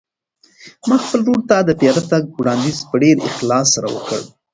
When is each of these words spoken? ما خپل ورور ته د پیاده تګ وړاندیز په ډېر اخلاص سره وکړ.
ما 0.87 0.97
خپل 1.03 1.19
ورور 1.23 1.41
ته 1.49 1.57
د 1.63 1.69
پیاده 1.79 2.01
تګ 2.11 2.23
وړاندیز 2.39 2.79
په 2.89 2.95
ډېر 3.03 3.17
اخلاص 3.29 3.67
سره 3.75 3.87
وکړ. 3.95 4.19